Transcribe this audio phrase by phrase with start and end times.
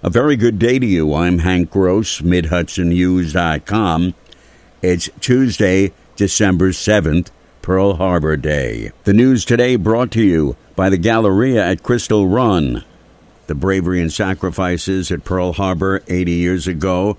[0.00, 1.12] A very good day to you.
[1.12, 4.14] I'm Hank Gross, MidHudsonNews.com.
[4.80, 7.30] It's Tuesday, December 7th,
[7.62, 8.92] Pearl Harbor Day.
[9.02, 12.84] The news today brought to you by the Galleria at Crystal Run.
[13.48, 17.16] The bravery and sacrifices at Pearl Harbor 80 years ago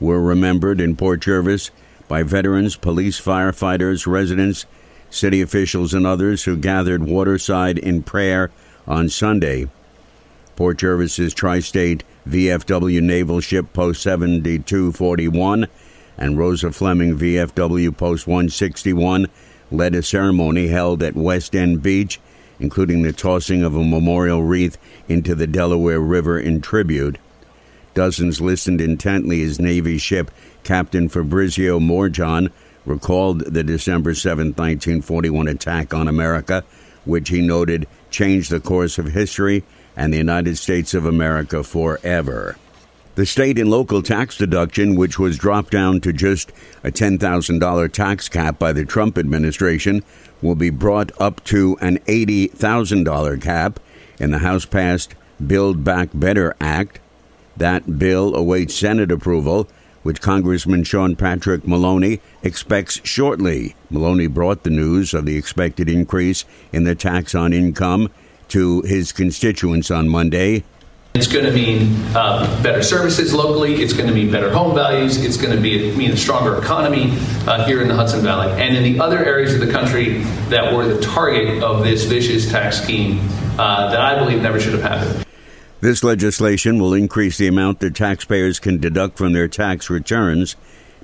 [0.00, 1.70] were remembered in Port Jervis
[2.08, 4.64] by veterans, police, firefighters, residents,
[5.10, 8.50] city officials, and others who gathered waterside in prayer
[8.86, 9.68] on Sunday.
[10.56, 15.66] Port Jervis's tri state VFW Naval Ship Post 7241
[16.18, 19.26] and Rosa Fleming VFW Post 161
[19.70, 22.20] led a ceremony held at West End Beach,
[22.60, 24.76] including the tossing of a memorial wreath
[25.08, 27.18] into the Delaware River in tribute.
[27.94, 30.30] Dozens listened intently as Navy ship
[30.62, 32.50] Captain Fabrizio Morjon
[32.84, 36.64] recalled the December 7, 1941 attack on America,
[37.04, 39.64] which he noted changed the course of history
[39.96, 42.56] and the United States of America forever.
[43.14, 46.50] The state and local tax deduction, which was dropped down to just
[46.82, 50.02] a $10,000 tax cap by the Trump administration,
[50.40, 53.80] will be brought up to an $80,000 cap
[54.18, 55.14] in the House passed
[55.46, 57.00] Build Back Better Act.
[57.54, 59.68] That bill awaits Senate approval,
[60.02, 63.76] which Congressman Sean Patrick Maloney expects shortly.
[63.90, 68.10] Maloney brought the news of the expected increase in the tax on income
[68.52, 70.62] to his constituents on Monday.
[71.14, 73.76] It's going to mean uh, better services locally.
[73.82, 75.22] It's going to mean better home values.
[75.22, 77.12] It's going to be, mean a stronger economy
[77.46, 80.72] uh, here in the Hudson Valley and in the other areas of the country that
[80.74, 83.20] were the target of this vicious tax scheme
[83.58, 85.26] uh, that I believe never should have happened.
[85.80, 90.56] This legislation will increase the amount that taxpayers can deduct from their tax returns.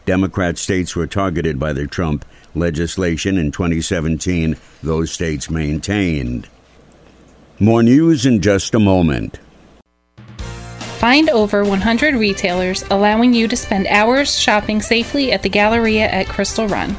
[0.05, 4.57] Democrat states were targeted by the Trump legislation in 2017.
[4.83, 6.49] Those states maintained.
[7.61, 9.41] More news in just a moment.
[10.99, 16.29] Find over 100 retailers allowing you to spend hours shopping safely at the Galleria at
[16.29, 16.97] Crystal Run.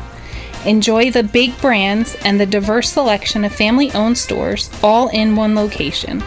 [0.65, 5.55] Enjoy the big brands and the diverse selection of family owned stores all in one
[5.55, 6.21] location.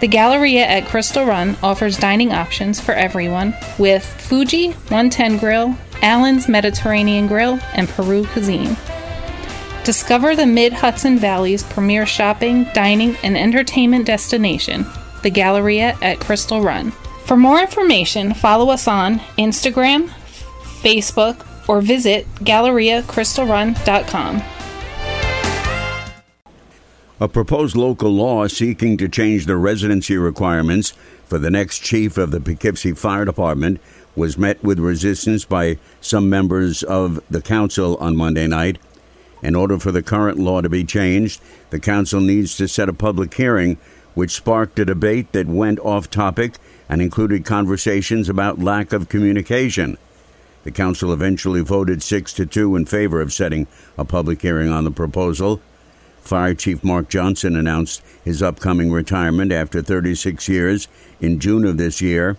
[0.00, 6.48] The Galleria at Crystal Run offers dining options for everyone with Fuji 110 Grill, Allen's
[6.48, 8.78] Mediterranean Grill, and Peru Cuisine.
[9.90, 14.86] Discover the Mid Hudson Valley's premier shopping, dining, and entertainment destination,
[15.24, 16.92] the Galleria at Crystal Run.
[17.24, 20.06] For more information, follow us on Instagram,
[20.80, 24.42] Facebook, or visit GalleriaCrystalRun.com.
[27.18, 30.92] A proposed local law seeking to change the residency requirements
[31.26, 33.80] for the next chief of the Poughkeepsie Fire Department
[34.14, 38.78] was met with resistance by some members of the council on Monday night.
[39.42, 41.40] In order for the current law to be changed,
[41.70, 43.78] the Council needs to set a public hearing,
[44.14, 46.54] which sparked a debate that went off topic
[46.88, 49.96] and included conversations about lack of communication.
[50.64, 54.84] The Council eventually voted 6 to 2 in favor of setting a public hearing on
[54.84, 55.60] the proposal.
[56.20, 60.86] Fire Chief Mark Johnson announced his upcoming retirement after 36 years
[61.20, 62.36] in June of this year.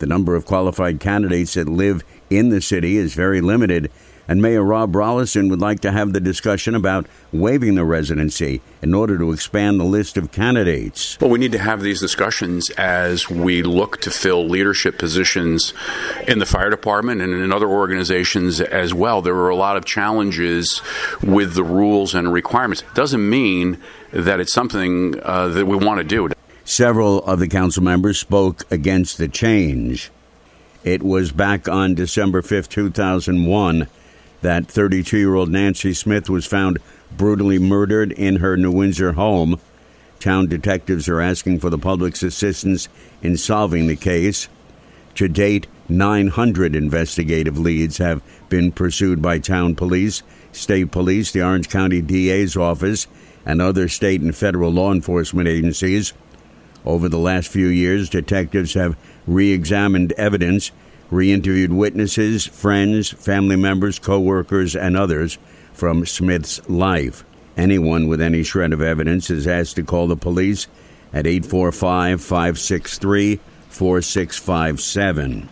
[0.00, 3.90] The number of qualified candidates that live in the city is very limited,
[4.28, 8.94] and Mayor Rob Rolison would like to have the discussion about waiving the residency in
[8.94, 11.18] order to expand the list of candidates.
[11.20, 15.72] Well, we need to have these discussions as we look to fill leadership positions
[16.26, 19.22] in the fire department and in other organizations as well.
[19.22, 20.82] There are a lot of challenges
[21.22, 22.82] with the rules and requirements.
[22.82, 23.78] It doesn't mean
[24.12, 26.30] that it's something uh, that we want to do.
[26.64, 30.10] Several of the council members spoke against the change.
[30.82, 33.88] It was back on December 5, 2001
[34.42, 36.78] that 32 year old Nancy Smith was found
[37.16, 39.60] brutally murdered in her New Windsor home.
[40.18, 42.88] Town detectives are asking for the public's assistance
[43.22, 44.48] in solving the case.
[45.16, 50.22] To date, 900 investigative leads have been pursued by town police,
[50.52, 53.06] state police, the Orange County DA's office,
[53.44, 56.12] and other state and federal law enforcement agencies.
[56.84, 60.70] Over the last few years, detectives have re examined evidence
[61.10, 65.38] re interviewed witnesses, friends, family members, co workers, and others
[65.72, 67.24] from Smith's life.
[67.56, 70.66] Anyone with any shred of evidence is asked to call the police
[71.12, 75.48] at 845 563 4657.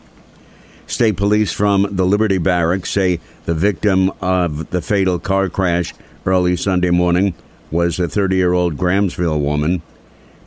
[0.87, 5.95] State police from the Liberty Barracks say the victim of the fatal car crash
[6.27, 7.35] early Sunday morning
[7.71, 9.83] was a 30 year old Grahamsville woman.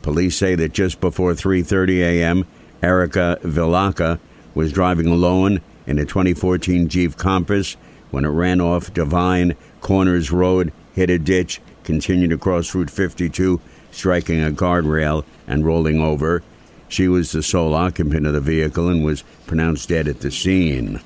[0.02, 2.46] Police say that just before 3:30 a.m.,
[2.82, 4.20] Erica Villaca
[4.58, 7.76] was driving alone in a 2014 Jeep Compass
[8.10, 13.60] when it ran off Divine Corners Road, hit a ditch, continued across Route 52,
[13.92, 16.42] striking a guardrail and rolling over.
[16.88, 21.02] She was the sole occupant of the vehicle and was pronounced dead at the scene.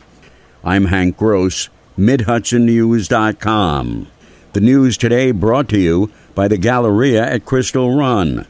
[0.64, 1.68] I'm Hank Gross,
[1.98, 4.06] MidHudsonNews.com.
[4.54, 8.46] The news today brought to you by the Galleria at Crystal Run.